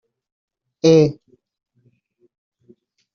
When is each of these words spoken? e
e 0.81 0.93